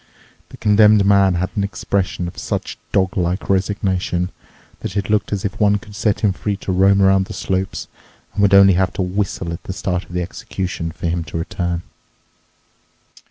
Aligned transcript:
The 0.49 0.57
Condemned 0.57 1.05
Man 1.05 1.35
had 1.35 1.51
an 1.55 1.63
expression 1.63 2.27
of 2.27 2.35
such 2.39 2.79
dog 2.91 3.15
like 3.15 3.51
resignation 3.51 4.31
that 4.79 4.97
it 4.97 5.11
looked 5.11 5.31
as 5.31 5.45
if 5.45 5.59
one 5.59 5.77
could 5.77 5.93
set 5.95 6.21
him 6.21 6.33
free 6.33 6.57
to 6.57 6.71
roam 6.71 7.03
around 7.03 7.25
the 7.27 7.33
slopes 7.33 7.87
and 8.33 8.41
would 8.41 8.55
only 8.55 8.73
have 8.73 8.91
to 8.93 9.03
whistle 9.03 9.53
at 9.53 9.61
the 9.65 9.73
start 9.73 10.03
of 10.05 10.13
the 10.13 10.23
execution 10.23 10.89
for 10.91 11.05
him 11.05 11.23
to 11.25 11.37
return. 11.37 11.83